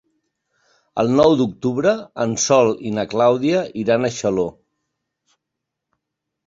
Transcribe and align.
El 1.03 1.11
nou 1.19 1.35
d'octubre 1.41 1.93
en 2.25 2.33
Sol 2.45 2.73
i 2.91 2.95
na 2.99 3.07
Clàudia 3.13 3.63
iran 3.85 4.09
a 4.09 4.13
Xaló. 4.19 4.49